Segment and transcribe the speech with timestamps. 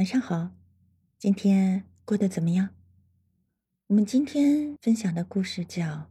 [0.00, 0.52] 晚上好，
[1.18, 2.70] 今天过得怎么样？
[3.88, 5.84] 我们今天分享的故事叫《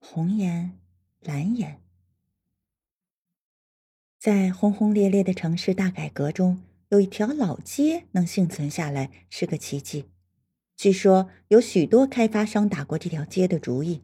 [0.00, 0.76] 红颜
[1.20, 1.74] 蓝颜》。
[4.18, 10.06] 在轰轰烈烈的城市大改革中，有一条老街能幸存下来是个奇迹。
[10.76, 14.02] 据说有许多开发商打过这条街的主意，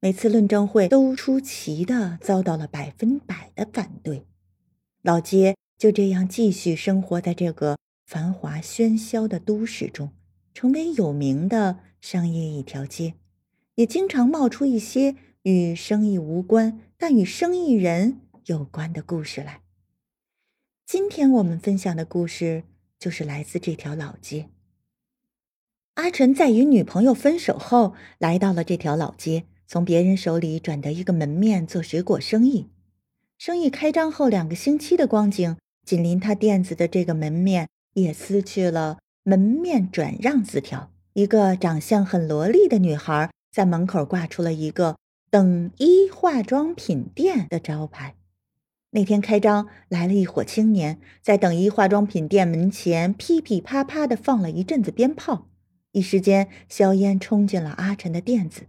[0.00, 4.26] 每次论证会都出奇的遭到了百分百的反对。
[5.00, 10.12] 老街就这样继续生活在这个繁华喧嚣的都市中，
[10.54, 13.14] 成为有名的商业一条街，
[13.74, 19.60] 也经常冒出一些与生意无关但与生意人有关的故事来。
[20.86, 22.62] 今天我们分享的故事
[22.96, 24.50] 就是来自这条老街。
[25.94, 32.68] 阿晨在与女朋友分手后，来到了这条老街，从别人手里转得一个门面做水果生意。
[33.36, 40.90] 生意开张后两个星期的光景，紧邻他店子的这个门面也撕去了门面转让字条。
[41.14, 44.96] 一个长相很萝莉的女孩在门口挂出了一个
[45.30, 48.14] “等一化妆品店”的招牌。
[48.90, 55.48] 那天开张来了一伙青年，在等一化妆品店门前噼噼啪啪的放了一阵子鞭炮。
[55.92, 58.66] 一时间，硝烟冲进了阿晨的店子，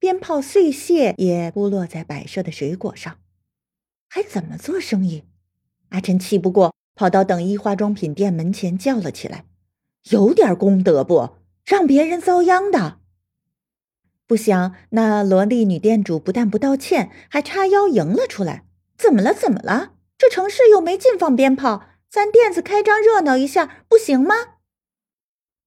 [0.00, 3.18] 鞭炮碎屑也扑落在摆设的水果上，
[4.08, 5.22] 还怎么做生意？
[5.90, 9.44] 阿晨气不过，跑到等一化妆品店门前叫了起来
[10.10, 11.36] ：“有点功德不？
[11.64, 12.98] 让别人遭殃的！”
[14.26, 18.64] 不想那萝莉女店主不但不道歉，还叉腰迎了出来
[18.98, 19.32] ：“怎么了？
[19.32, 19.92] 怎么了？
[20.18, 24.34] 这城市又没禁放鞭炮，咱店子开张热闹一下不行吗？”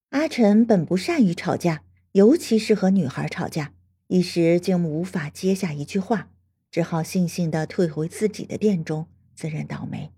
[0.10, 1.84] 阿晨本不善于吵架，
[2.14, 3.74] 尤其是和女孩吵架，
[4.08, 6.30] 一时竟无法接下一句话，
[6.72, 9.06] 只好悻悻地退回自己的店中，
[9.36, 10.12] 自认倒霉。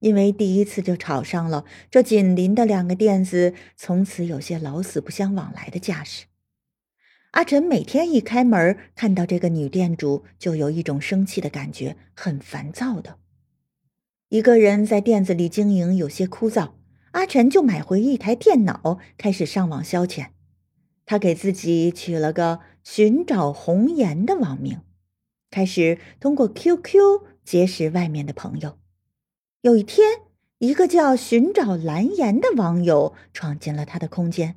[0.00, 6.26] 因为第一次就吵上了，这紧邻的两个店子从此有些老死不相往来的架势。
[7.30, 13.18] 阿晨每天一开门，看到这个女店主，就有一种生气的感觉，很烦躁的。
[14.30, 16.72] 一个人在店子里经营有些枯燥。
[17.12, 20.28] 阿晨就买回一台电脑，开始上网消遣。
[21.04, 24.80] 他给自己取了个“寻找红颜”的网名，
[25.50, 28.79] 开始通过 QQ 结识外面的朋友。
[29.62, 30.22] 有一天，
[30.58, 34.56] 一个叫“寻找蓝颜”的网友闯进了他的空间。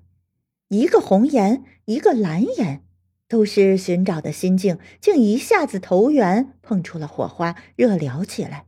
[0.70, 2.86] 一个红颜，一个蓝颜，
[3.28, 8.66] 都是寻找的心境，竟一下子投缘，碰出了火花，热聊起来。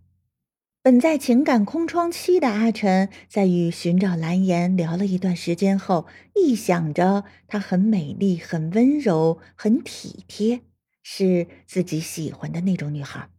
[0.82, 10.60] 本在情感空窗期的阿晨，在与寻找蓝颜聊了一段时间后，一想着她很美丽、很温柔、很体贴，
[11.02, 13.30] 是自己喜欢的那种女孩，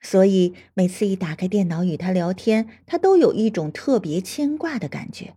[0.00, 5.34] 所以每次一打开电脑与他聊天，他都有一种特别牵挂的感觉。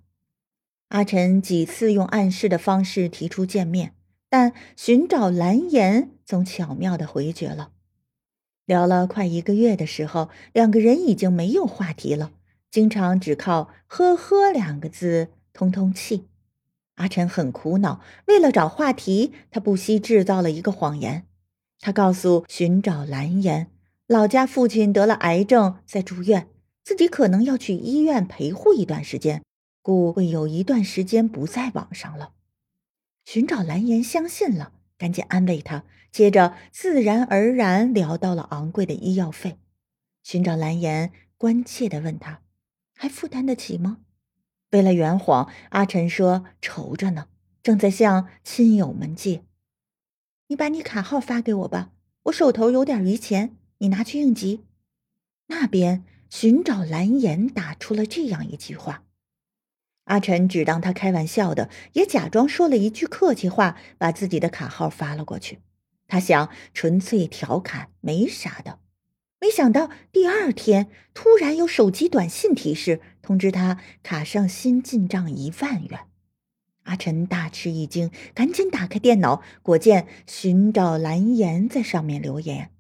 [0.89, 3.93] 阿晨几次用暗示的方式提出见面，
[4.29, 7.71] 但寻找蓝颜总巧妙的回绝了。
[8.65, 12.31] 聊了快一个月的时候，两个人已经没有话题了，
[12.71, 16.27] 经常只靠“呵呵”两个字通通气。
[16.95, 21.25] 阿晨很苦恼，为了找话题，他不惜制造了一个谎言。
[21.79, 23.67] 他告诉寻找蓝颜，
[24.07, 26.49] 老家父亲得了癌症，在住院，
[26.83, 29.43] 自己可能要去医院陪护一段时间，
[29.81, 32.33] 故会有一段时间不在网上了。
[33.25, 34.73] 寻找蓝颜相信了。
[34.95, 39.57] 赶紧安慰他，接着自然而然聊到了昂贵的医药费。
[40.21, 42.41] 寻找蓝颜关切的问他
[42.95, 43.97] ：“还负担得起吗？”
[44.71, 47.27] 为了圆谎，阿晨说：“愁着呢，
[47.61, 49.43] 正在向亲友们借。
[50.47, 51.91] 你把你卡号发给我吧，
[52.23, 54.63] 我手头有点余钱，你拿去应急。”
[55.47, 59.03] 那边寻找蓝颜打出了这样一句话。
[60.05, 65.59] 阿晨只当他开玩笑的，也假装说了一句客气话，把自己的卡号发了过去。
[66.07, 68.79] 他想纯粹调侃，没啥的。
[69.39, 75.99] 没想到第二天突然有手机短信提示，通知他卡上新进账一万元。
[76.83, 82.71] 阿晨大吃一惊，赶紧打开电脑，果见寻找蓝颜在上面留言：“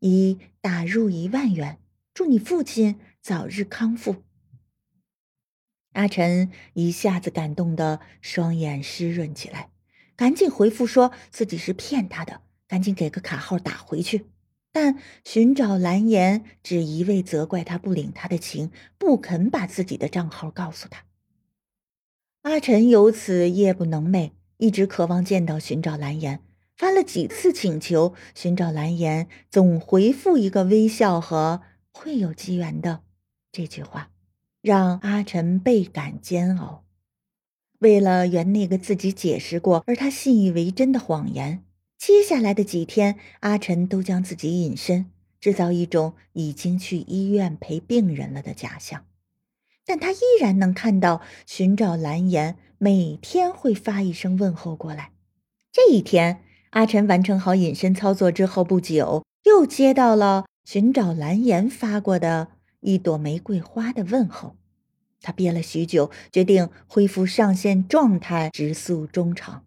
[0.00, 1.78] 已打入一万元，
[2.12, 4.16] 祝你父亲早日康复。”
[5.94, 9.70] 阿晨一下子感动的双眼湿润起来，
[10.16, 14.26] 赶紧回复说自己是骗他的，赶紧给个卡号打回去。
[14.72, 21.04] 但寻找蓝颜只一味责怪他不领他的情，不肯把自己的账号告诉他。
[22.42, 26.40] 阿晨由此夜不能寐，一直渴望见到寻找蓝颜，
[26.80, 31.60] 发了几次请求，寻找蓝颜总回复一个微笑和
[31.92, 33.02] “会有机缘的”
[33.52, 34.08] 这句话。
[34.62, 36.82] 让阿晨倍感煎熬。
[37.80, 41.62] 为了圆那个自己解释过而他信以为真的谎言，
[41.98, 49.04] 接下来的几天，阿晨都将自己隐身，制造一种已经去医院陪病人了的假象。
[49.84, 55.12] 但他依然能看到寻找蓝颜每天会发一声问候过来。
[55.70, 64.54] 这一天，阿晨完成好隐身操作之后不久，又接到了寻找蓝颜发过的一朵玫瑰花的问候。
[65.20, 69.64] 他憋了许久，决定恢复上线状态，直诉衷肠。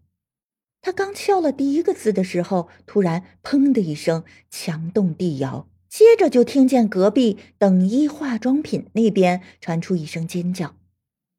[0.80, 10.74] 他刚敲了第一个字的时候，突然“砰”的一声，墙动地摇，接着就听见隔壁等衣化妆品那边传出一声尖叫。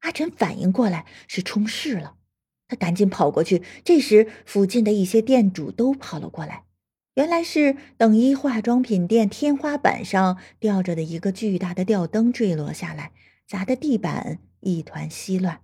[0.02, 2.16] 阿晨反应过来是出事了，
[2.68, 3.62] 他赶紧跑过去。
[3.84, 6.64] 这时，附近的一些店主都跑了过来，
[7.16, 13.12] 原来是等衣化妆品店天花板上吊着的一个巨大的吊灯坠落下来。
[13.48, 15.62] 砸的地板一团稀乱，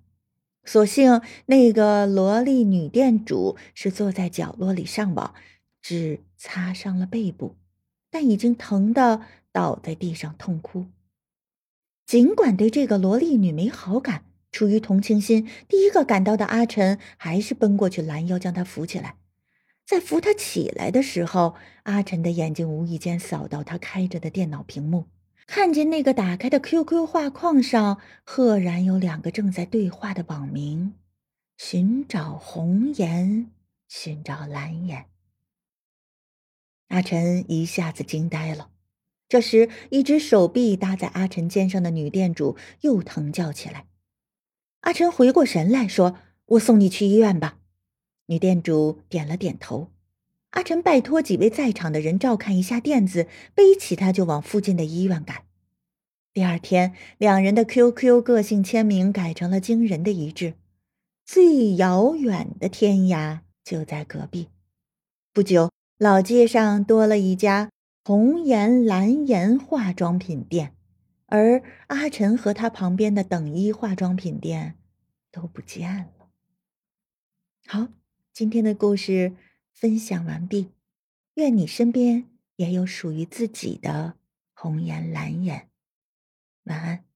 [0.63, 5.33] 所幸那个萝莉女店主是坐在角落里上网，
[5.81, 7.55] 只擦伤了背部，
[8.11, 9.21] 但已经疼得
[9.51, 10.85] 倒在地上痛哭。
[12.05, 19.15] 尽管对这个萝莉女没好感，出于同情心，第一个赶到的阿晨还是奔过去拦腰将他扶起来。
[19.85, 25.07] 在扶他起来的时候，阿晨的眼睛无意间扫到他开着的电脑屏幕。
[25.47, 30.93] 看见那个打开的 QQ 画框上，赫然有两个正在对话的网名
[31.57, 33.51] ：“寻找红颜，
[33.89, 35.07] 寻找蓝颜。”
[36.87, 38.69] 阿晨一下子惊呆了。
[39.27, 43.87] 这时，一只手臂搭在阿晨肩上的女店主又疼叫起来。
[44.81, 46.17] 阿晨回过神来说
[46.47, 47.57] ：“我送你去医院吧。”
[48.27, 49.89] 女店主点了点头。
[50.51, 55.43] 阿晨拜托几位在场的人照看一下垫子，背起他就往附近的医院赶。
[56.33, 60.55] 第二天，两人的 QQ 个性签名改成了惊人的一致
[61.25, 64.47] ：“最遥远的天涯就在隔壁。”
[65.31, 67.69] 不久，老街上多了一家
[68.03, 70.73] 红颜蓝颜化妆品店，
[71.31, 74.77] 而阿晨和他旁边的等衣化妆品店
[75.31, 76.29] 都不见了。
[77.65, 77.87] 好，
[78.31, 79.35] 今天的故事。
[79.73, 80.73] 分享完毕，
[81.35, 84.17] 愿你身边也有属于自己的
[84.53, 85.69] 红颜蓝颜。
[86.65, 87.10] 晚安。